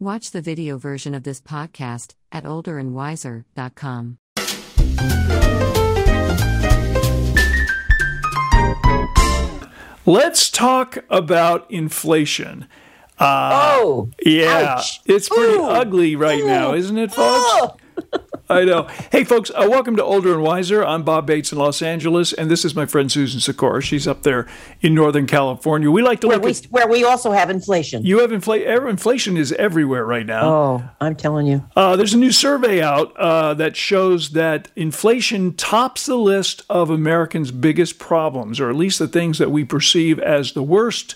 [0.00, 4.16] Watch the video version of this podcast at olderandwiser.com.
[10.06, 12.66] Let's talk about inflation.
[13.18, 15.00] Uh, oh, Yeah, ouch.
[15.04, 15.66] it's pretty Ooh.
[15.66, 17.18] ugly right now, isn't it, folks?
[17.20, 17.76] Oh.
[18.60, 18.88] I know.
[19.12, 20.84] Hey, folks, uh, welcome to Older and Wiser.
[20.84, 23.80] I'm Bob Bates in Los Angeles, and this is my friend Susan Sikora.
[23.80, 24.48] She's up there
[24.80, 25.88] in Northern California.
[25.88, 26.64] We like to where look we at.
[26.64, 28.04] where we also have inflation.
[28.04, 28.88] You have inflation.
[28.88, 30.48] Inflation is everywhere right now.
[30.52, 31.64] oh, I'm telling you.
[31.76, 36.90] Uh, there's a new survey out uh, that shows that inflation tops the list of
[36.90, 41.14] Americans' biggest problems, or at least the things that we perceive as the worst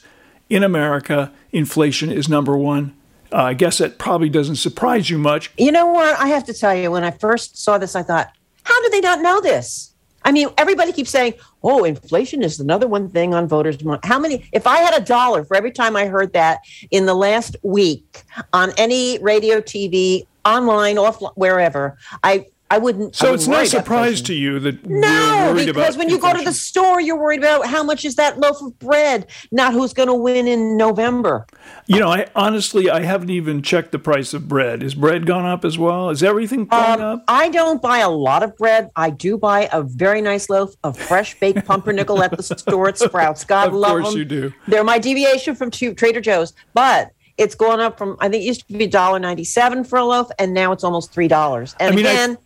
[0.48, 1.32] in America.
[1.51, 2.95] Inflation is number one.
[3.34, 5.51] Uh, I guess that probably doesn't surprise you much.
[5.59, 6.16] You know what?
[6.20, 8.30] I have to tell you, when I first saw this, I thought,
[8.62, 9.93] how do they not know this?
[10.24, 14.19] I mean, everybody keeps saying, "Oh, inflation is another one thing on voters' mind." How
[14.19, 14.48] many?
[14.52, 16.60] If I had a dollar for every time I heard that
[16.93, 23.15] in the last week on any radio, TV, online, offline, wherever, I I wouldn't.
[23.15, 25.09] So it's no surprise to you that No,
[25.48, 28.16] we're worried because when you go to the store, you're worried about how much is
[28.16, 31.46] that loaf of bread, not who's going to win in November.
[31.87, 34.82] You know, I honestly I haven't even checked the price of bread.
[34.82, 36.09] Is bread gone up as well?
[36.10, 37.24] Is everything gone Um, up?
[37.29, 38.90] I don't buy a lot of bread.
[38.96, 42.98] I do buy a very nice loaf of fresh baked pumpernickel at the store at
[42.98, 43.45] Sprouts.
[43.54, 44.52] God Of love course you do.
[44.66, 48.66] They're my deviation from Trader Joe's, but it's gone up from I think it used
[48.68, 51.74] to be $1.97 for a loaf, and now it's almost three dollars.
[51.80, 52.38] And I mean, I- again,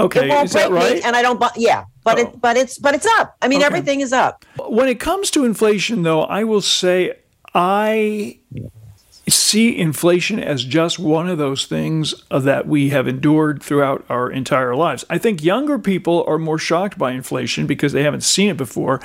[0.00, 0.94] Okay, it won't is that break right?
[0.96, 1.50] me, and I don't buy.
[1.56, 2.22] Yeah, but Oh.
[2.22, 3.36] it but it's but it's up.
[3.42, 3.66] I mean, Okay.
[3.66, 4.44] everything is up.
[4.68, 7.12] When it comes to inflation, though, I will say
[7.54, 8.38] I
[9.28, 14.76] see inflation as just one of those things that we have endured throughout our entire
[14.76, 15.04] lives.
[15.08, 19.00] I think younger people are more shocked by inflation because they haven't seen it before.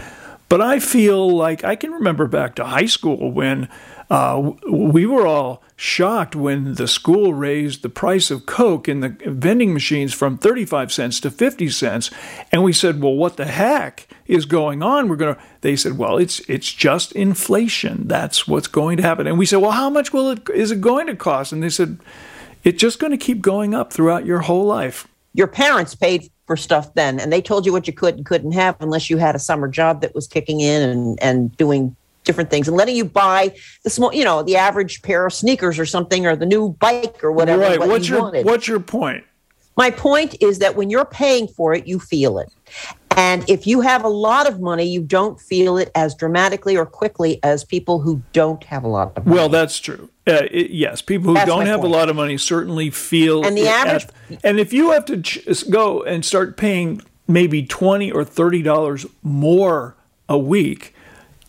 [0.50, 3.70] But I feel like I can remember back to high school when
[4.10, 9.10] uh, we were all shocked when the school raised the price of Coke in the
[9.28, 12.10] vending machines from 35 cents to 50 cents.
[12.52, 15.09] And we said, well, what the heck is going on?
[15.09, 18.08] We're going to, they said, well, it's, it's just inflation.
[18.08, 19.28] That's what's going to happen.
[19.28, 21.53] And we said, well, how much will it, is it going to cost?
[21.53, 22.00] And they said,
[22.64, 25.08] it's just going to keep going up throughout your whole life.
[25.34, 28.53] your parents paid for stuff then and they told you what you could and couldn't
[28.53, 31.96] have unless you had a summer job that was kicking in and, and doing
[32.29, 33.51] different things and letting you buy
[33.84, 37.23] the small you know the average pair of sneakers or something or the new bike
[37.23, 37.79] or whatever right.
[37.79, 38.45] what What's you your, wanted.
[38.45, 39.23] what's your point?
[39.75, 42.50] my point is that when you're paying for it you feel it
[43.18, 46.85] and if you have a lot of money you don't feel it as dramatically or
[46.85, 50.07] quickly as people who don't have a lot of money Well, that's true.
[50.28, 51.91] Uh, it, yes, people who That's don't have point.
[51.91, 53.44] a lot of money certainly feel.
[53.44, 57.63] And the average- at- and if you have to ch- go and start paying maybe
[57.66, 59.95] twenty or thirty dollars more
[60.29, 60.94] a week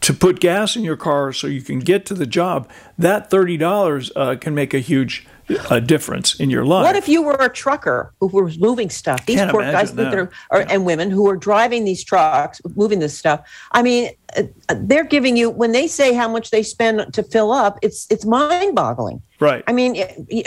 [0.00, 2.68] to put gas in your car so you can get to the job,
[2.98, 5.26] that thirty dollars uh, can make a huge
[5.68, 6.84] uh, difference in your life.
[6.84, 9.26] What if you were a trucker who was moving stuff?
[9.26, 13.00] These Can't poor guys that are, are, and women who are driving these trucks, moving
[13.00, 13.46] this stuff.
[13.72, 14.44] I mean, uh,
[14.74, 17.78] they're giving you when they say how much they spend to fill up.
[17.82, 19.22] It's it's mind boggling.
[19.38, 19.64] Right.
[19.66, 19.94] I mean,
[20.30, 20.44] y-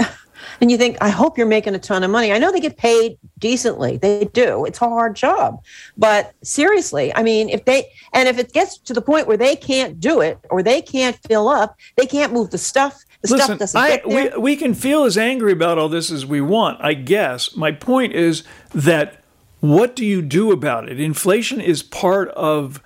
[0.62, 2.32] and you think, I hope you're making a ton of money.
[2.32, 3.98] I know they get paid decently.
[3.98, 4.66] They do.
[4.66, 5.64] It's a hard job.
[5.98, 9.56] But seriously, I mean, if they, and if it gets to the point where they
[9.56, 13.04] can't do it or they can't fill up, they can't move the stuff.
[13.22, 14.32] The stuff Listen, doesn't I, get there.
[14.32, 17.56] we, we can feel as angry about all this as we want, I guess.
[17.56, 18.44] My point is
[18.74, 19.24] that
[19.62, 21.00] what do you do about it?
[21.00, 22.82] Inflation is part of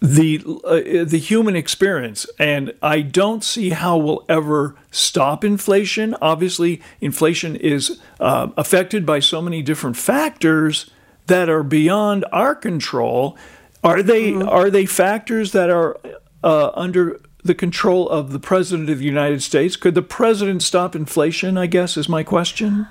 [0.00, 6.16] the uh, the human experience, and I don't see how we'll ever stop inflation.
[6.22, 10.90] Obviously, inflation is uh, affected by so many different factors
[11.26, 13.36] that are beyond our control.
[13.84, 16.00] Are they are they factors that are
[16.42, 19.76] uh, under the control of the president of the United States?
[19.76, 21.58] Could the president stop inflation?
[21.58, 22.86] I guess is my question.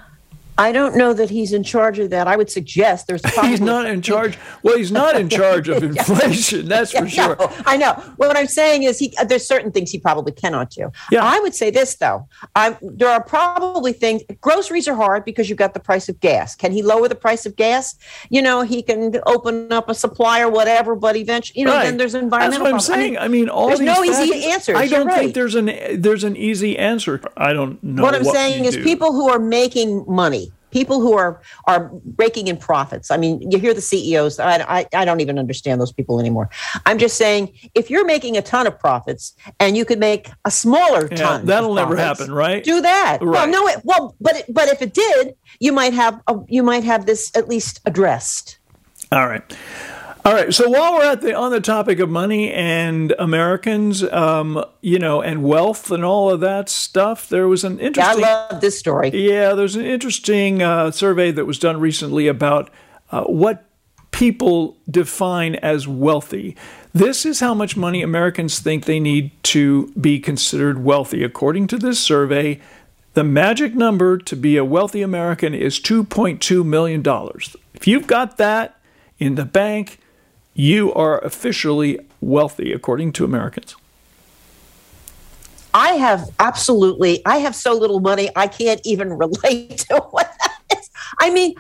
[0.60, 2.28] I don't know that he's in charge of that.
[2.28, 4.38] I would suggest there's probably He's not in charge.
[4.62, 6.68] Well, he's not in charge of inflation.
[6.68, 7.38] That's for sure.
[7.40, 7.94] No, I know.
[8.18, 10.92] Well, what I'm saying is, he uh, there's certain things he probably cannot do.
[11.12, 11.24] Yeah.
[11.24, 12.28] I would say this though.
[12.58, 14.22] i there are probably things.
[14.42, 16.56] Groceries are hard because you've got the price of gas.
[16.56, 17.96] Can he lower the price of gas?
[18.30, 21.96] You know, he can open up a supply or whatever, but eventually, you know, then
[21.96, 22.52] there's environmental.
[22.52, 22.86] That's what I'm problems.
[22.86, 23.18] saying.
[23.18, 24.76] I mean, all there's these no easy answers.
[24.76, 25.20] I don't right.
[25.20, 27.22] think there's an there's an easy answer.
[27.38, 28.04] I don't know.
[28.04, 28.84] what I'm what saying is do.
[28.84, 33.58] people who are making money people who are are raking in profits i mean you
[33.60, 36.50] hear the ceos I, I, I don't even understand those people anymore
[36.86, 40.52] i'm just saying if you're making a ton of profits and you could make a
[40.52, 42.64] smaller Yeah, ton that'll of never happen, right?
[42.64, 43.50] do that well Right.
[43.50, 46.84] no it, well but it, but if it did you might have a, you might
[46.84, 48.60] have this at least addressed
[49.12, 49.44] All right.
[50.26, 50.54] All right.
[50.54, 55.22] So while we're at the on the topic of money and Americans, um, you know,
[55.22, 58.22] and wealth and all of that stuff, there was an interesting.
[58.22, 59.10] Yeah, I love this story.
[59.10, 62.70] Yeah, there's an interesting uh, survey that was done recently about
[63.12, 63.66] uh, what
[64.12, 66.56] people define as wealthy.
[66.94, 71.24] This is how much money Americans think they need to be considered wealthy.
[71.24, 72.60] According to this survey,
[73.14, 77.04] the magic number to be a wealthy American is $2.2 million.
[77.74, 78.80] If you've got that
[79.20, 80.00] in the bank,
[80.60, 83.78] you are officially wealthy, according to Americans.
[85.74, 90.78] I have absolutely, I have so little money, I can't even relate to what that
[90.78, 90.90] is.
[91.18, 91.56] I mean,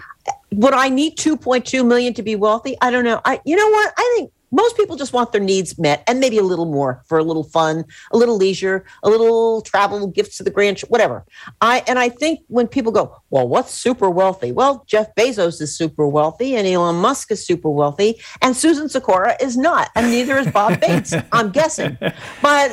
[0.51, 2.75] would I need 2.2 million to be wealthy?
[2.81, 3.21] I don't know.
[3.23, 3.93] I, you know what?
[3.97, 7.17] I think most people just want their needs met and maybe a little more for
[7.17, 11.25] a little fun, a little leisure, a little travel, gifts to the grandchildren, whatever.
[11.61, 14.51] I and I think when people go, well, what's super wealthy?
[14.51, 19.35] Well, Jeff Bezos is super wealthy, and Elon Musk is super wealthy, and Susan Sikora
[19.41, 21.13] is not, and neither is Bob Bates.
[21.31, 21.97] I'm guessing,
[22.41, 22.71] but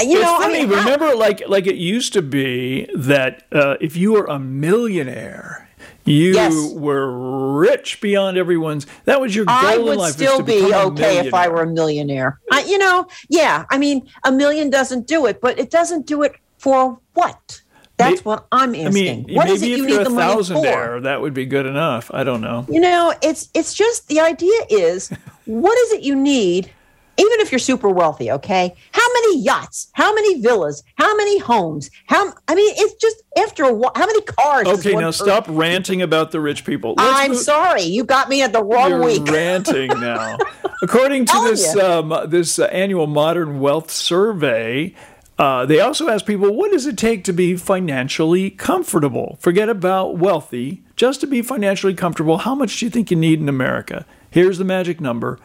[0.00, 0.60] you it's know, funny.
[0.62, 4.38] I mean, remember, like like it used to be that uh, if you were a
[4.38, 5.67] millionaire
[6.08, 6.72] you Yes.
[6.72, 8.86] were rich beyond everyone's.
[9.04, 10.12] That was your goal I in would life.
[10.12, 12.40] still be okay if I were a millionaire.
[12.52, 13.64] I, you know, yeah.
[13.70, 17.62] I mean, a million doesn't do it, but it doesn't do it for what?
[17.96, 18.92] That's what I'm I asking.
[19.26, 21.00] mean, what it if you need the money for?
[21.00, 22.10] that would be good enough.
[22.14, 22.64] I don't know.
[22.68, 25.10] You know, it's it's just the idea is
[25.46, 26.70] what is it you need?
[27.18, 28.74] Even if you're super wealthy, okay?
[28.92, 29.88] How many yachts?
[29.92, 30.84] How many villas?
[30.96, 31.90] How many homes?
[32.06, 33.92] How I mean, it's just after a while.
[33.96, 34.66] How many cars?
[34.68, 36.94] Okay, now person- stop ranting about the rich people.
[36.96, 39.26] Let's I'm move- sorry, you got me at the wrong You're week.
[39.30, 40.38] ranting now.
[40.80, 44.94] According to Telling this um, this uh, annual Modern Wealth Survey,
[45.36, 49.38] uh, they also ask people, "What does it take to be financially comfortable?
[49.40, 50.84] Forget about wealthy.
[50.94, 54.06] Just to be financially comfortable, how much do you think you need in America?
[54.30, 55.40] Here's the magic number: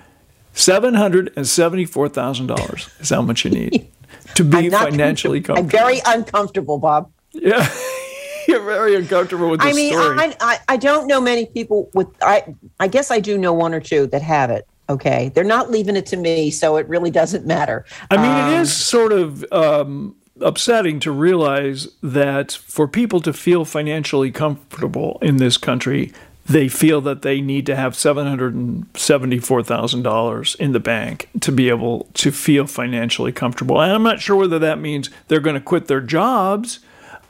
[0.53, 3.87] seven hundred and seventy-four thousand dollars is how much you need
[4.35, 5.65] to be financially comfortable.
[5.65, 7.11] I'm very uncomfortable, Bob.
[7.31, 7.67] yeah,
[8.47, 10.17] you're very uncomfortable with this I mean, story.
[10.19, 13.73] I, I I don't know many people with I I guess I do know one
[13.73, 14.67] or two that have it.
[14.89, 17.85] Okay, they're not leaving it to me, so it really doesn't matter.
[18.11, 23.31] I mean, Um, it is sort of um, upsetting to realize that for people to
[23.31, 26.11] feel financially comfortable in this country,
[26.45, 30.79] they feel that they need to have seven hundred and seventy-four thousand dollars in the
[30.79, 33.79] bank to be able to feel financially comfortable.
[33.79, 36.79] And I'm not sure whether that means they're going to quit their jobs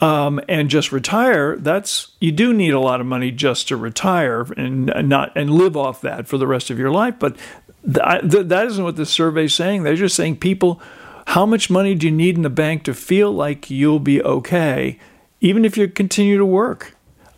[0.01, 1.55] um, and just retire.
[1.57, 5.77] That's you do need a lot of money just to retire and not and live
[5.77, 7.15] off that for the rest of your life.
[7.19, 7.37] But
[7.85, 9.83] th- th- that isn't what the survey's saying.
[9.83, 10.81] They're just saying people,
[11.27, 14.97] how much money do you need in the bank to feel like you'll be okay,
[15.39, 16.95] even if you continue to work?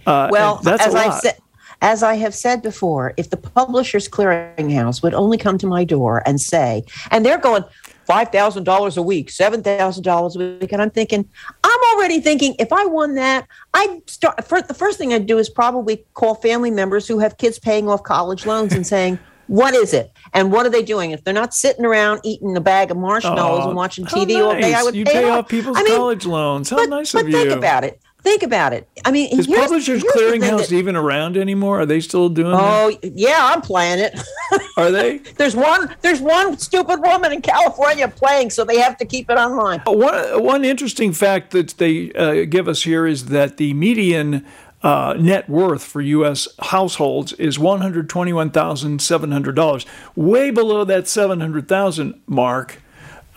[0.07, 1.21] Uh, well, that's as a I lot.
[1.21, 1.37] said.
[1.81, 6.23] As I have said before, if the Publishers Clearinghouse would only come to my door
[6.25, 7.63] and say, and they're going
[8.05, 11.27] five thousand dollars a week, seven thousand dollars a week, and I'm thinking,
[11.63, 14.45] I'm already thinking if I won that, I'd start.
[14.45, 17.89] First, the first thing I'd do is probably call family members who have kids paying
[17.89, 20.11] off college loans and saying, "What is it?
[20.33, 21.11] And what are they doing?
[21.11, 24.53] If they're not sitting around eating a bag of marshmallows Aw, and watching TV all
[24.53, 26.69] day, I would you pay, pay off people's I mean, college loans.
[26.69, 28.01] How but, nice but of think about it.
[28.25, 28.89] Think about it.
[29.05, 31.79] I mean, Is here's- Publishers here's Clearinghouse that- even around anymore?
[31.81, 32.59] Are they still doing that?
[32.59, 34.19] Oh yeah, I'm playing it.
[34.77, 35.19] Are they?
[35.37, 35.95] there's one.
[36.01, 39.79] There's one stupid woman in California playing, so they have to keep it online.
[39.85, 44.43] One, one interesting fact that they uh, give us here is that the median
[44.81, 46.47] uh, net worth for U.S.
[46.59, 52.19] households is one hundred twenty-one thousand seven hundred dollars, way below that seven hundred thousand
[52.25, 52.81] mark.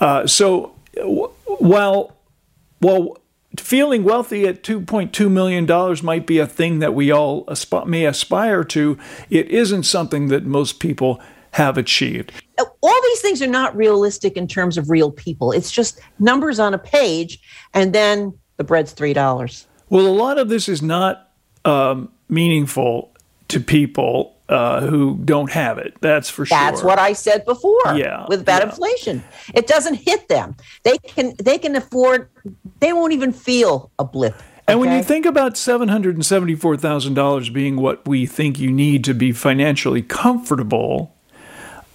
[0.01, 2.17] Uh, so, w- while
[2.81, 3.19] while
[3.61, 7.45] feeling wealthy at two point two million dollars might be a thing that we all
[7.49, 8.99] asp- may aspire to,
[9.31, 11.21] it isn't something that most people
[11.53, 12.33] have achieved.
[12.81, 15.53] All these things are not realistic in terms of real people.
[15.53, 17.41] It's just numbers on a page,
[17.75, 19.67] and then the bread's three dollars.
[19.89, 21.31] Well, a lot of this is not
[21.65, 23.13] um, meaningful
[23.49, 25.95] to people uh, who don't have it.
[26.01, 26.57] That's for sure.
[26.57, 27.81] That's what I said before.
[27.95, 28.71] Yeah, with bad yeah.
[28.71, 29.25] inflation,
[29.55, 30.57] it doesn't hit them.
[30.85, 32.29] They can they can afford.
[32.81, 34.35] They won't even feel a blip.
[34.69, 38.59] And when you think about seven hundred and seventy-four thousand dollars being what we think
[38.59, 41.15] you need to be financially comfortable,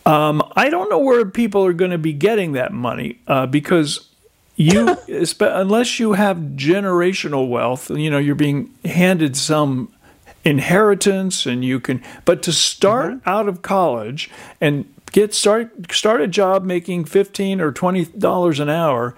[0.07, 4.09] um, I don't know where people are going to be getting that money uh, because
[4.55, 4.97] you,
[5.39, 9.93] unless you have generational wealth, you know, you're being handed some
[10.43, 12.01] inheritance, and you can.
[12.25, 17.71] But to start out of college and get start start a job making fifteen or
[17.71, 19.15] twenty dollars an hour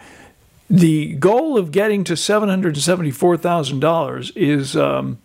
[0.69, 5.19] the goal of getting to seven hundred and seventy-four thousand dollars is um,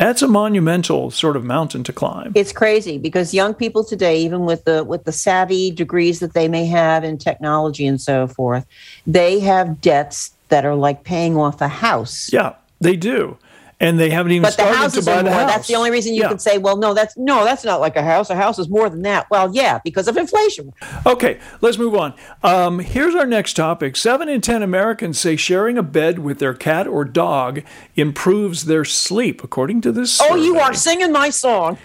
[0.00, 2.32] That's a monumental sort of mountain to climb.
[2.34, 6.48] It's crazy because young people today, even with the with the savvy degrees that they
[6.48, 8.64] may have in technology and so forth,
[9.06, 12.32] they have debts that are like paying off a house.
[12.32, 13.36] Yeah, they do
[13.80, 15.38] and they haven't even but the started houses to buy are the more.
[15.40, 15.50] house.
[15.50, 16.28] That's the only reason you Yeah.
[16.28, 18.28] can say, well, no, that's no, that's not like a house.
[18.30, 19.26] A house is more than that.
[19.30, 20.72] Well, yeah, because of inflation.
[21.06, 22.14] Okay, let's move on.
[22.42, 23.96] Um, here's our next topic.
[23.96, 27.62] Seven in 10 Americans say sharing a bed with their cat or dog
[27.96, 30.20] improves their sleep, according to this.
[30.22, 31.78] Oh, you are singing my song.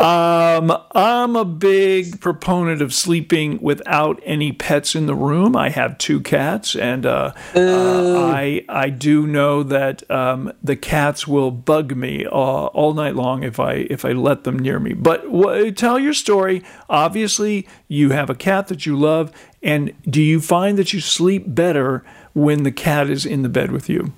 [0.00, 5.54] Um, I'm a big proponent of sleeping without any pets in the room.
[5.54, 11.28] I have two cats, and uh, uh, I I do know that um, the cats
[11.28, 14.94] will bug me uh, all night long if I if I let them near me.
[14.94, 16.64] But wh- tell your story.
[16.90, 19.30] Obviously, you have a cat that you love,
[19.62, 23.70] and do you find that you sleep better when the cat is in the bed
[23.70, 24.12] with you?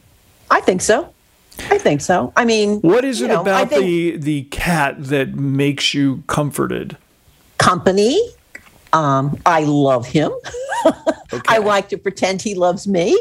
[0.50, 1.12] I think so.
[1.58, 2.32] I think so.
[2.36, 6.96] I mean, What is it know, about the the cat that makes you comforted?
[7.58, 8.20] company?
[8.92, 10.30] Um, I love him.
[11.48, 13.12] I like to pretend he loves me.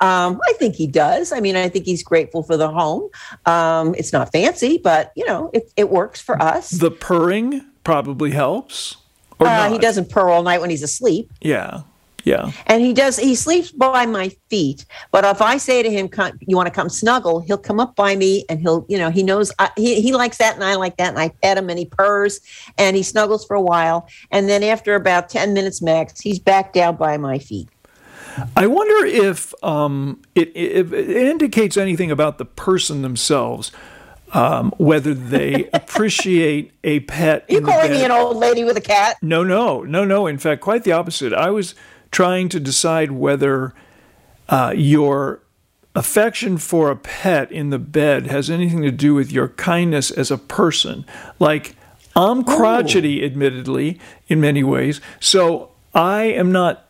[0.00, 1.32] Um, I think he does.
[1.32, 3.08] I mean, I think he's grateful for the home.
[3.46, 6.70] Um, it's not fancy, but you know, it, it works for us.
[6.70, 8.96] The purring probably helps.
[9.38, 11.30] Or Uh, he doesn't purr all night when he's asleep.
[11.40, 11.82] Yeah.
[12.24, 12.52] Yeah.
[12.66, 16.38] and he does he sleeps by my feet but if i say to him "Come-
[16.40, 19.22] you want to come snuggle he'll come up by me and he'll you know he
[19.22, 21.78] knows I, he, he likes that and i like that and i pet him and
[21.78, 22.40] he purrs
[22.78, 26.72] and he snuggles for a while and then after about 10 minutes max he's back
[26.72, 27.68] down by my feet
[28.56, 33.72] I wonder if um, it, if it indicates anything about the person themselves,
[34.32, 37.44] um, whether they appreciate a pet.
[37.48, 40.26] you in calling me an old lady with a cat No, no, no, no.
[40.26, 41.32] In fact, quite the opposite.
[41.32, 41.74] I was
[42.12, 43.74] trying to decide whether
[44.48, 45.40] uh, your
[45.94, 50.30] affection for a pet in the bed has anything to do with your kindness as
[50.30, 51.04] a person.
[51.38, 51.74] Like,
[52.14, 55.00] I'm crotchety, admittedly, in many ways.
[55.20, 56.86] So I am not.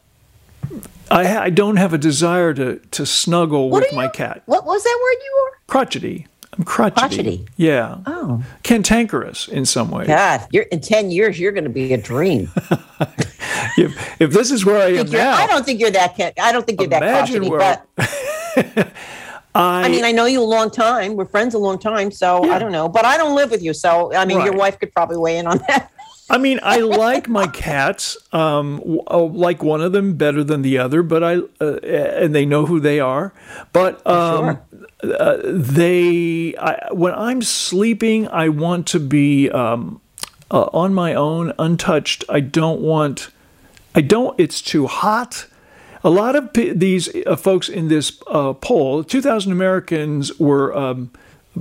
[1.10, 4.42] I, ha- I don't have a desire to, to snuggle What with my you- cat.
[4.46, 6.26] what was that word you were Crotchety.
[6.56, 7.00] I'm crotchety.
[7.00, 7.46] Crotchety.
[7.56, 7.98] Yeah.
[8.06, 10.06] oh Cantankerous in some ways.
[10.06, 12.50] god you're in 10 years you're going to be a dream
[13.76, 16.52] If, if this is where I am now, i don't think you're that cat i
[16.52, 18.92] don't think you're that crotchety where- but
[19.54, 21.14] I, I mean, I know you a long time.
[21.14, 22.54] We're friends a long time, so Yeah.
[22.54, 22.88] I don't know.
[22.88, 25.46] But I don't live with you, so I mean, your wife could probably weigh in
[25.46, 25.90] on that.
[26.30, 28.16] I mean, I like my cats.
[28.32, 32.34] Um, w- I like one of them better than the other, but I uh, and
[32.34, 33.34] they know who they are.
[33.74, 34.58] But um,
[35.04, 40.00] uh, they, I, when I'm sleeping, I want to be um,
[40.50, 42.24] uh, on my own, untouched.
[42.30, 43.28] I don't want.
[43.94, 44.38] I don't.
[44.38, 45.46] It's too hot.
[46.04, 51.10] A lot of p- these uh, folks in this uh, poll, 2,000 Americans were um,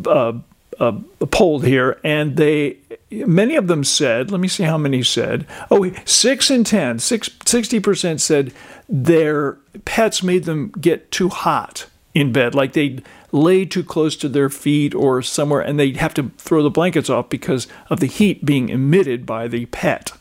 [0.05, 0.33] uh,
[0.79, 2.77] uh, polled here, and they
[3.11, 5.45] many of them said, let me see how many said.
[5.69, 8.53] Oh, six in 10, six, 60% said
[8.87, 9.53] their
[9.85, 14.49] pets made them get too hot in bed, like they'd lay too close to their
[14.49, 18.45] feet or somewhere, and they'd have to throw the blankets off because of the heat
[18.45, 20.11] being emitted by the pet.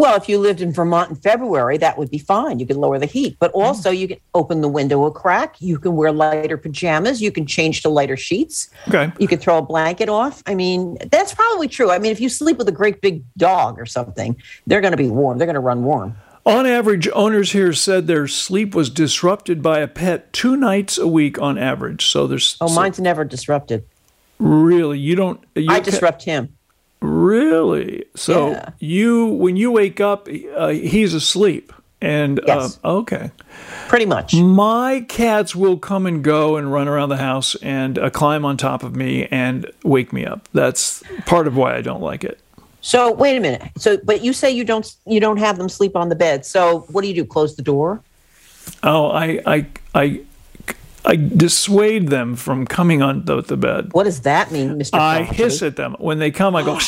[0.00, 2.58] Well, if you lived in Vermont in February, that would be fine.
[2.58, 3.66] You could lower the heat, but mm-hmm.
[3.66, 5.56] also you can open the window a crack.
[5.60, 7.20] You can wear lighter pajamas.
[7.20, 8.70] You can change to lighter sheets.
[8.88, 9.12] Okay.
[9.18, 10.42] You can throw a blanket off.
[10.46, 11.90] I mean, that's probably true.
[11.90, 14.96] I mean, if you sleep with a great big dog or something, they're going to
[14.96, 15.36] be warm.
[15.36, 16.16] They're going to run warm.
[16.46, 21.06] On average, owners here said their sleep was disrupted by a pet two nights a
[21.06, 22.06] week on average.
[22.06, 23.84] So there's Oh, so mine's never disrupted.
[24.38, 25.44] really you don't.
[25.54, 26.56] You I disrupt him.
[27.00, 28.04] Really?
[28.14, 28.68] So Yeah.
[28.78, 31.72] you, when you wake up, uh, he's asleep.
[32.02, 32.78] And Yes.
[32.82, 33.30] uh, okay,
[33.88, 34.34] Pretty much.
[34.34, 38.56] my cats will come and go and run around the house and uh, climb on
[38.56, 40.48] top of me and wake me up.
[40.54, 42.40] That's part of why I don't like it.
[42.80, 43.62] So wait a minute.
[43.76, 46.46] So, but you say you don't you don't have them sleep on the bed.
[46.46, 47.26] So what do you do?
[47.26, 48.00] Close the door?
[48.82, 50.20] Oh, I, I, I,
[51.04, 53.92] I dissuade them from coming on the, the bed.
[53.92, 54.98] What does that mean, Mister?
[54.98, 56.54] I hiss at them when they come.
[56.54, 56.78] I go,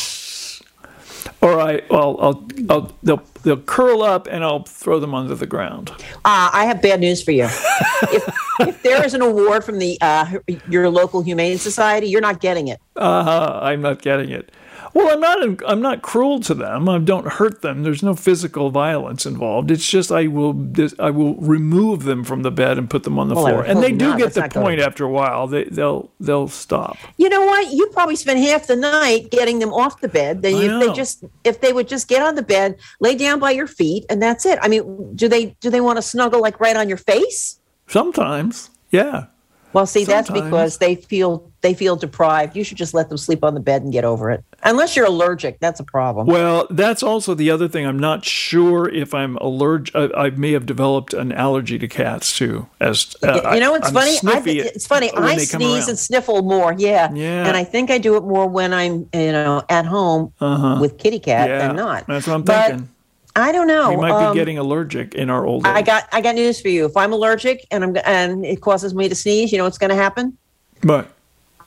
[1.41, 5.47] or I, well, I'll, I'll, they'll, they'll curl up and I'll throw them onto the
[5.47, 5.91] ground.
[6.25, 7.45] Uh, I have bad news for you.
[8.03, 10.39] if, if there is an award from the uh,
[10.69, 12.81] your local humane society, you're not getting it.
[12.97, 14.53] Uh, I'm not getting it.
[14.95, 15.63] Well, I'm not.
[15.71, 16.89] I'm not cruel to them.
[16.89, 17.83] I don't hurt them.
[17.83, 19.71] There's no physical violence involved.
[19.71, 20.55] It's just I will.
[20.99, 23.63] I will remove them from the bed and put them on the Well, floor.
[23.65, 24.19] And they do not.
[24.19, 24.63] get That's the good.
[24.65, 25.47] point after a while.
[25.47, 26.99] They, they'll they'll stop.
[27.17, 27.73] You know what?
[27.73, 30.43] You probably spend half the night getting them off the bed.
[30.43, 33.39] Then I if they just if they would just get on the bed, lay down
[33.39, 34.59] by your feet, and that's it.
[34.61, 37.59] I mean, do they do they want to snuggle like right on your face?
[37.89, 39.27] Sometimes, yeah.
[39.73, 42.57] Well, see, that's because they feel they feel deprived.
[42.57, 44.45] You should just let them sleep on the bed and get over it.
[44.65, 46.27] Unless you're allergic, that's a problem.
[46.27, 47.87] Well, that's also the other thing.
[47.87, 49.95] I'm not sure if I'm allergic.
[49.95, 52.69] I, I may have developed an allergy to cats too.
[52.81, 54.19] As uh, you know, it's I'm funny.
[54.25, 55.11] I, it's funny.
[55.17, 56.75] I sneeze and sniffle more.
[56.77, 57.13] Yeah.
[57.13, 57.47] Yeah.
[57.47, 60.33] And I think I do it more when I'm, you know, at home
[60.81, 61.59] with kitty cat Uh-huh.
[61.59, 62.07] yeah, than not.
[62.07, 62.89] That's what I'm But thinking.
[63.35, 63.91] I don't know.
[63.91, 65.73] We might Um, be getting allergic in our old age.
[65.75, 66.85] I got I got news for you.
[66.85, 69.91] If I'm allergic and I'm and it causes me to sneeze, you know what's going
[69.91, 70.37] to happen?
[70.85, 71.09] but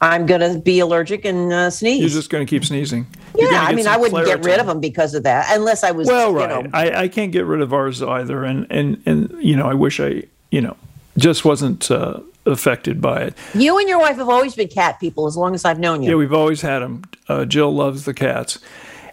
[0.01, 2.01] I'm going to be allergic and uh, sneeze.
[2.01, 3.07] you're just going to keep sneezing.
[3.33, 6.07] Yeah, I mean, I wouldn't get rid of them because of that, unless I was,
[6.07, 6.63] Well, you right.
[6.65, 9.73] know, I, I can't get rid of ours either, and and and you know, I
[9.73, 10.75] wish I, you know,
[11.17, 13.33] just wasn't uh, affected by it.
[13.55, 16.09] You and your wife have always been cat people as long as I've known you.
[16.11, 17.03] Yeah, we've always had them.
[17.29, 18.59] Uh, Jill loves the cats.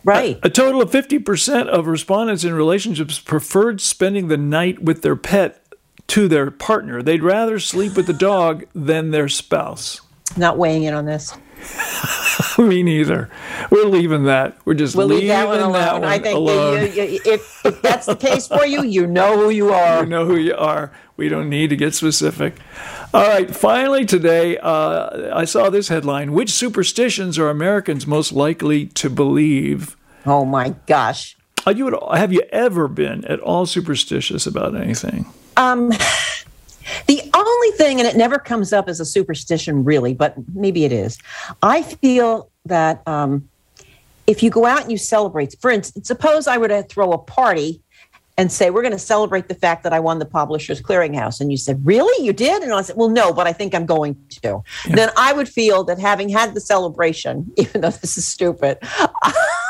[0.05, 0.39] Right.
[0.43, 5.65] A total of 50% of respondents in relationships preferred spending the night with their pet
[6.09, 7.03] to their partner.
[7.03, 10.01] They'd rather sleep with the dog than their spouse.
[10.37, 11.35] Not weighing in on this.
[12.59, 13.29] Me neither.
[13.71, 14.57] We're leaving that.
[14.65, 15.73] We're just We'll leaving leave that one alone.
[15.73, 16.75] that I think alone.
[16.81, 20.03] that you, you, if, if that's the case for you, you know who you are.
[20.03, 20.93] You know who you are.
[21.17, 22.57] We don't need to get specific.
[23.15, 23.55] All right.
[23.55, 29.97] Finally, today, uh, I saw this headline Which superstitions are Americans most likely to believe?
[30.27, 31.37] Oh my gosh.
[31.67, 35.27] Are you at, have you ever been at all superstitious about anything?
[35.57, 35.93] Um,
[37.63, 41.19] only thing, and it never comes up as a superstition, really, but maybe it is.
[41.63, 43.49] I feel that um,
[44.27, 47.19] if you go out and you celebrate, for instance, suppose I were to throw a
[47.19, 47.81] party
[48.39, 51.41] and say, We're going to celebrate the fact that I won the Publishers Clearinghouse.
[51.41, 52.25] And you said, Really?
[52.25, 52.63] You did?
[52.63, 54.63] And I said, Well, no, but I think I'm going to.
[54.91, 58.79] Then I would feel that having had the celebration, even though this is stupid,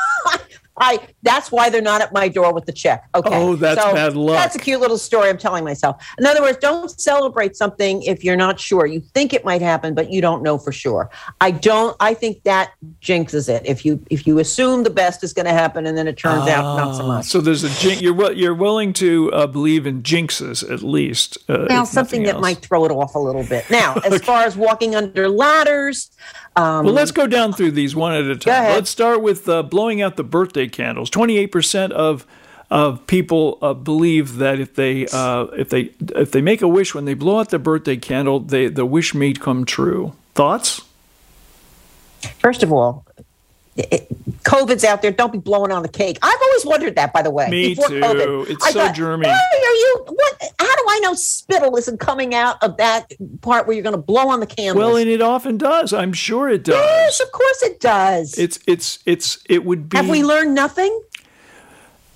[0.77, 3.07] I that's why they're not at my door with the check.
[3.13, 3.29] Okay.
[3.31, 4.35] Oh, that's bad luck.
[4.35, 6.03] That's a cute little story I'm telling myself.
[6.17, 8.85] In other words, don't celebrate something if you're not sure.
[8.85, 11.11] You think it might happen, but you don't know for sure.
[11.41, 13.63] I don't I think that jinxes it.
[13.65, 16.47] If you if you assume the best is going to happen and then it turns
[16.47, 17.25] out not so much.
[17.25, 21.37] So there's a jinx you're you're willing to uh, believe in jinxes at least.
[21.47, 23.69] Uh, Now, something that might throw it off a little bit.
[23.69, 26.09] Now, as far as walking under ladders,
[26.55, 28.71] um, Well, let's go down through these one at a time.
[28.71, 31.09] Let's start with uh, blowing out the birthday candles.
[31.09, 32.25] Twenty-eight percent of
[32.69, 36.95] of people uh, believe that if they uh, if they if they make a wish
[36.95, 40.13] when they blow out the birthday candle, they the wish may come true.
[40.33, 40.81] Thoughts?
[42.39, 43.05] first of all,
[43.75, 44.07] it,
[44.43, 45.11] COVID's out there.
[45.11, 46.17] Don't be blowing on the cake.
[46.21, 47.49] I've always wondered that, by the way.
[47.49, 48.01] Me before too.
[48.01, 48.49] COVID.
[48.49, 49.23] It's I so thought, germy.
[49.25, 50.05] Why are you?
[50.07, 50.41] What?
[50.59, 54.01] How do I know spittle isn't coming out of that part where you're going to
[54.01, 54.77] blow on the candles?
[54.83, 55.93] Well, and it often does.
[55.93, 56.75] I'm sure it does.
[56.75, 58.37] yes, of course it does.
[58.37, 59.97] It's it's it's it would be.
[59.97, 61.01] Have we learned nothing?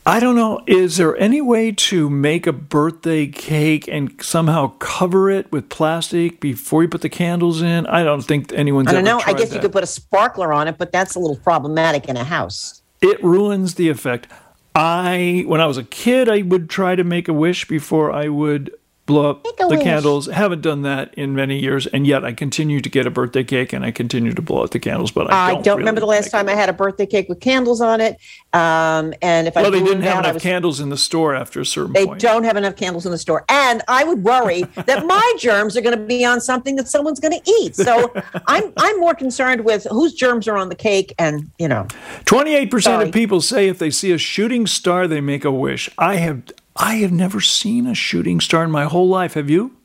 [0.07, 0.61] I don't know.
[0.65, 6.39] Is there any way to make a birthday cake and somehow cover it with plastic
[6.39, 7.85] before you put the candles in?
[7.87, 9.21] I don't think anyone's I don't know.
[9.25, 12.15] I guess you could put a sparkler on it, but that's a little problematic in
[12.15, 12.81] a house.
[13.01, 14.27] it ruins the effect.
[14.73, 18.29] I, when I was a kid, I would try to make a wish before I
[18.29, 18.71] would
[19.07, 20.27] blow up Make the candles.
[20.27, 23.73] Haven't done that in many years, and yet I continue to get a birthday cake
[23.73, 25.09] and I continue to blow out the candles.
[25.09, 27.27] But I I don't, don't, really remember the last time I had a birthday cake
[27.29, 28.17] with candles on it.
[28.53, 31.61] Um, and if I they didn't have out, enough was candles in the store after
[31.61, 32.21] a certain They point.
[32.21, 33.45] don't have enough candles in the store.
[33.49, 37.19] And I would worry that my germs are going to be on something that someone's
[37.19, 37.75] going to eat.
[37.75, 38.13] So
[38.47, 41.87] I'm I'm more concerned with whose germs are on the cake and, you know.
[42.25, 45.89] Twenty-eight percent of people say if they see a shooting star, they make a wish.
[45.97, 46.43] I have,
[46.79, 49.33] I have never seen a shooting star in my whole life.
[49.33, 49.75] Have you?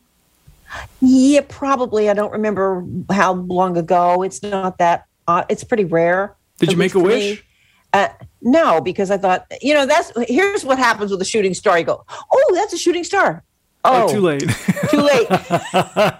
[1.00, 2.09] Yeah, probably.
[2.09, 4.22] I don't remember how long ago.
[4.22, 6.35] It's not that uh, it's pretty rare.
[6.59, 7.38] Did you make a wish?
[7.38, 7.42] me.
[7.94, 8.09] Uh,
[8.40, 11.78] no, because I thought, you know, that's here's what happens with a shooting star.
[11.78, 13.42] You go, oh, that's a shooting star.
[13.85, 14.40] Oh, Oh, too late.
[14.90, 15.26] Too late.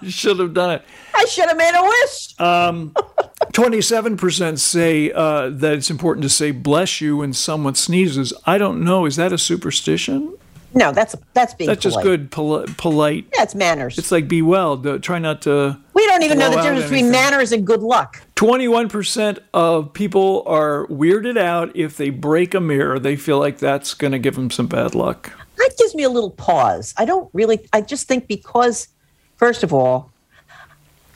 [0.03, 0.83] you should have done it.
[1.15, 3.53] I should have made a wish.
[3.53, 8.33] Twenty-seven percent say uh, that it's important to say "bless you" when someone sneezes.
[8.47, 9.05] I don't know.
[9.07, 10.37] Is that a superstition?
[10.75, 13.27] No, that's that's being That's just good, poli- polite.
[13.37, 13.99] That's manners.
[13.99, 14.77] It's like be well.
[14.99, 15.79] Try not to.
[15.95, 18.23] we don't even know the difference between manners and good luck.
[18.35, 22.99] Twenty-one percent of people are weirded out if they break a mirror.
[22.99, 25.33] They feel like that's going to give them some bad luck.
[25.59, 26.95] that gives me a little pause.
[26.97, 28.89] I don't really, I just think because,
[29.37, 30.11] first of all,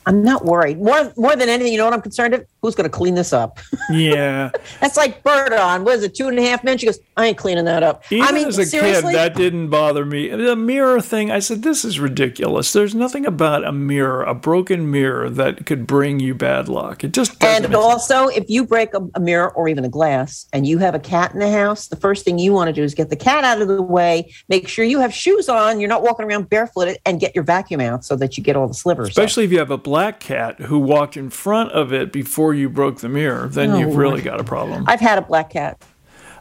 [0.06, 0.78] I'm not worried.
[0.80, 2.46] More more than anything, you know what I'm concerned of?
[2.62, 3.58] Who's going to clean this up?
[3.90, 4.50] Yeah.
[4.80, 5.84] That's like Berta on.
[5.84, 6.14] What is it?
[6.14, 6.78] Two and a half men.
[6.78, 8.04] She goes, I ain't cleaning that up.
[8.10, 9.12] Even I mean, as a seriously.
[9.12, 10.28] kid, that didn't bother me.
[10.28, 12.72] The mirror thing, I said, this is ridiculous.
[12.72, 17.04] There's nothing about a mirror, a broken mirror, that could bring you bad luck.
[17.04, 17.74] It just and make sense.
[17.74, 20.98] also, if you break a, a mirror or even a glass, and you have a
[20.98, 23.44] cat in the house, the first thing you want to do is get the cat
[23.44, 24.32] out of the way.
[24.48, 25.80] Make sure you have shoes on.
[25.80, 28.68] You're not walking around barefooted, and get your vacuum out so that you get all
[28.68, 29.08] the slivers.
[29.08, 32.68] Especially if you have a black cat who walked in front of it before you
[32.68, 34.84] broke the mirror, then Oh, you've really got a problem.
[34.88, 35.80] I've had a black cat.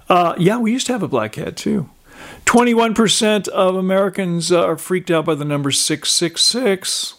[0.10, 1.90] Uh, yeah, we used to have a black cat too.
[2.46, 7.16] 21% of Americans uh, are freaked out by the number 666.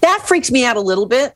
[0.00, 1.34] That freaks me out a little bit.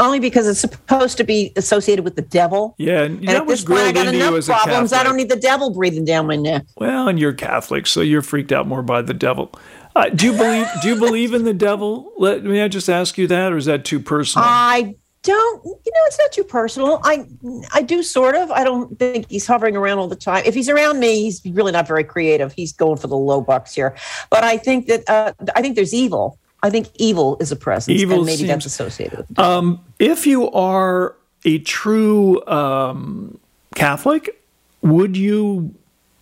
[0.00, 2.76] Only because it's supposed to be associated with the devil.
[2.78, 4.92] Yeah, and And that at was point, I got enough problems.
[4.92, 6.66] I don't need the devil breathing down my neck.
[6.76, 9.50] Well, and you're Catholic, so you're freaked out more by the devil.
[9.96, 10.68] Uh, do you believe?
[10.82, 12.12] Do you believe in the devil?
[12.16, 14.46] Let me I just ask you that, or is that too personal?
[14.48, 15.64] I don't.
[15.64, 17.00] You know, it's not too personal.
[17.04, 17.26] I
[17.74, 18.50] I do sort of.
[18.50, 20.42] I don't think he's hovering around all the time.
[20.46, 22.52] If he's around me, he's really not very creative.
[22.52, 23.94] He's going for the low bucks here.
[24.30, 26.38] But I think that uh, I think there's evil.
[26.62, 29.38] I think evil is a presence, Evil and maybe seems- that's associated with.
[29.38, 29.78] it.
[30.00, 33.38] if you are a true um,
[33.76, 34.42] Catholic,
[34.82, 35.72] would you,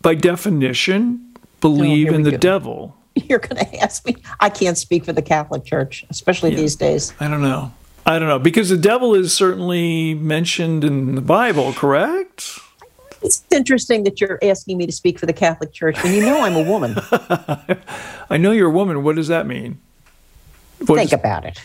[0.01, 2.37] by definition, believe here in the go.
[2.37, 2.95] devil?
[3.15, 4.15] You're going to ask me.
[4.39, 7.13] I can't speak for the Catholic Church, especially these days.
[7.19, 7.71] I don't know.
[8.07, 12.57] I don't know because the devil is certainly mentioned in the Bible, correct?
[13.21, 16.41] It's interesting that you're asking me to speak for the Catholic Church when you know
[16.41, 16.95] I'm a woman.
[18.29, 19.03] I know you're a woman.
[19.03, 19.79] What does that mean?
[20.85, 21.59] What Think is- about it.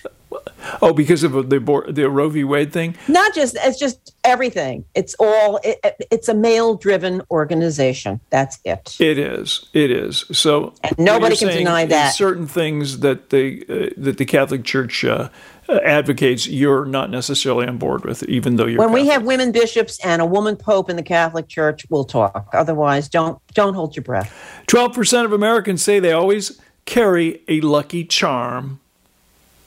[0.81, 2.45] Oh, because of the the Roe v.
[2.45, 2.97] Wade thing.
[3.09, 4.85] Not just it's just everything.
[4.95, 5.61] It's all.
[5.63, 5.79] It,
[6.11, 8.21] it's a male-driven organization.
[8.31, 8.97] That's it.
[9.01, 9.69] It is.
[9.73, 10.25] It is.
[10.33, 12.15] So And nobody can deny that.
[12.15, 15.29] Certain things that the uh, that the Catholic Church uh,
[15.69, 18.81] uh, advocates, you're not necessarily on board with, even though you're.
[18.81, 22.49] When we have women bishops and a woman pope in the Catholic Church, we'll talk.
[22.53, 24.33] Otherwise, don't don't hold your breath.
[24.67, 28.81] twelve percent of Americans say they always carry a lucky charm.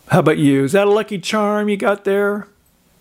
[0.07, 0.63] How about you?
[0.63, 2.47] Is that a lucky charm you got there?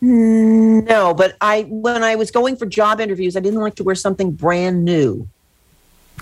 [0.01, 3.95] No, but I when I was going for job interviews, I didn't like to wear
[3.95, 5.29] something brand new.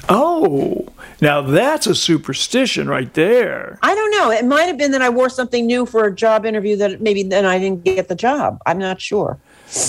[0.09, 0.87] Oh,
[1.21, 3.79] now that's a superstition right there.
[3.83, 4.31] I don't know.
[4.31, 7.23] It might have been that I wore something new for a job interview that maybe
[7.23, 8.61] then I didn't get the job.
[8.67, 9.39] I'm not sure.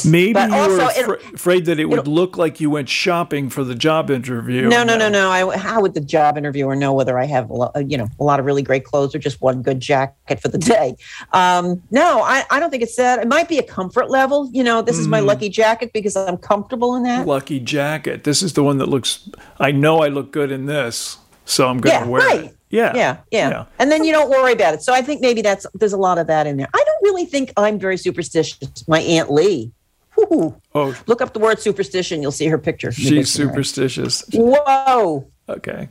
[0.06, 3.50] Maybe But you were also it- afraid that it would look like you went shopping
[3.50, 4.67] for the job interview.
[4.69, 5.30] No, no, no, no.
[5.30, 8.24] I, how would the job interviewer know whether I have, a lo- you know, a
[8.24, 10.96] lot of really great clothes or just one good jacket for the day?
[11.34, 13.19] Um, no, I, I don't think it's that.
[13.19, 14.50] It might be a comfort level.
[14.54, 15.12] You know, this is Mm.
[15.12, 17.28] my lucky jacket because I'm comfortable in that.
[17.28, 18.24] Lucky jacket.
[18.24, 19.28] This is the one that looks.
[19.60, 22.43] I know I look good in this, so I'm going to Yeah, wear right.
[22.45, 22.58] it.
[22.69, 23.65] Yeah, Yeah, yeah, yeah.
[23.77, 24.82] And then you don't worry about it.
[24.82, 26.69] So I think maybe that's there's a lot of that in there.
[26.73, 28.58] I don't really think I'm very superstitious.
[28.88, 29.71] My aunt Lee.
[30.15, 30.56] Whew.
[30.73, 32.21] Oh, Look up the word superstition.
[32.23, 32.91] You'll see her picture.
[32.91, 34.23] she's superstitious.
[34.34, 35.27] Whoa.
[35.49, 35.89] Okay.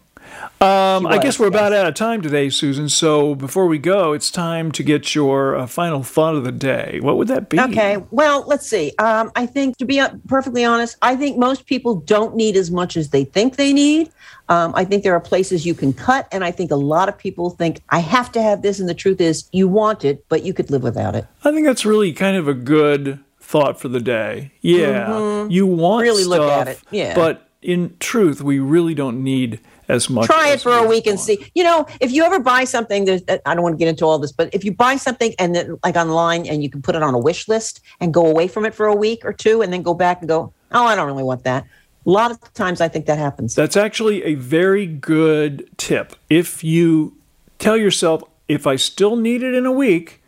[0.60, 1.54] Um, I guess we're yes.
[1.54, 2.88] about out of time today, Susan.
[2.88, 7.00] So before we go, it's time to get your uh, final thought of the day.
[7.02, 7.58] What would that be?
[7.58, 7.96] Okay.
[8.10, 8.92] Well, let's see.
[8.98, 12.70] Um, I think, to be uh, perfectly honest, I think most people don't need as
[12.70, 14.10] much as they think they need.
[14.48, 17.16] Um, I think there are places you can cut, and I think a lot of
[17.18, 20.44] people think I have to have this, and the truth is, you want it, but
[20.44, 21.26] you could live without it.
[21.42, 24.52] I think that's really kind of a good thought for the day.
[24.60, 26.02] Yeah, you want Mm-hmm.
[26.02, 26.80] Really stuff, look at it.
[26.90, 27.14] Yeah.
[27.14, 29.60] but in truth, we really don't need
[29.92, 30.26] as much.
[30.26, 31.46] Try it for a we week and see.
[31.54, 34.18] You know, if you ever buy something, there's, I don't want to get into all
[34.18, 37.02] this, but if you buy something and then like online, and you can put it
[37.02, 39.72] on a wish list and go away from it for a week or two, and
[39.72, 41.64] then go back and go, oh, I don't really want that.
[42.06, 43.54] A lot of times, I think that happens.
[43.54, 46.16] That's actually a very good tip.
[46.30, 47.16] If you
[47.58, 50.21] tell yourself, if I still need it in a week,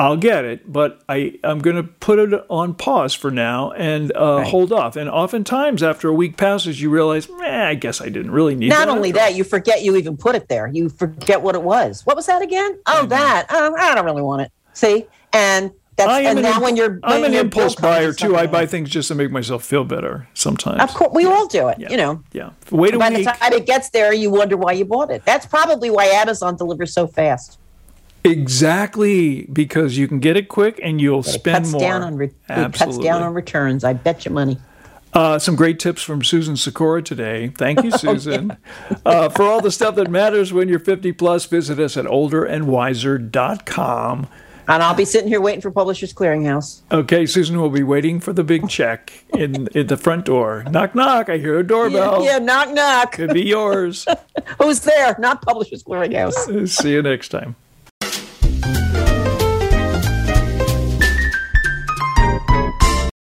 [0.00, 4.12] I'll get it, but I, I'm going to put it on pause for now and
[4.14, 4.94] uh, hold off.
[4.94, 8.68] And oftentimes, after a week passes, you realize, eh, I guess I didn't really need
[8.68, 8.88] Not that.
[8.88, 10.68] only that, you forget you even put it there.
[10.68, 12.06] You forget what it was.
[12.06, 12.78] What was that again?
[12.86, 13.08] Oh, Mm-hmm.
[13.08, 13.46] that.
[13.50, 14.52] Oh, I don't really want it.
[14.72, 18.12] See, and that's I am and an now imp- when you're I'm an impulse buyer
[18.12, 18.36] too.
[18.36, 20.80] I buy things just to make myself feel better sometimes.
[20.80, 21.80] Of course, we all do it.
[21.80, 21.90] Yeah.
[21.90, 22.22] You know.
[22.32, 22.50] Yeah.
[22.70, 23.18] Wait a By week.
[23.26, 25.24] the time it gets there, you wonder why you bought it.
[25.24, 27.58] That's probably why Amazon delivers so fast.
[28.24, 31.80] Exactly, because you can get it quick and you'll But spend cuts more.
[31.80, 33.84] down on re- it cuts down on returns.
[33.84, 34.58] I bet you money.
[35.14, 37.48] Uh, some great tips from Susan Sikora today.
[37.48, 38.54] Thank you, Susan.
[39.06, 44.26] uh, for all the stuff that matters when you're 50 plus, visit us at olderandwiser.com.
[44.70, 46.82] And I'll be sitting here waiting for Publishers Clearinghouse.
[46.92, 50.62] Okay, Susan will be waiting for the big check in, in the front door.
[50.70, 51.30] Knock, knock.
[51.30, 52.22] I hear a doorbell.
[52.22, 53.12] Yeah, knock knock.
[53.12, 54.06] Could be yours.
[54.60, 55.16] Who's there?
[55.18, 56.68] Not Publishers Clearinghouse.
[56.68, 57.56] See you next time.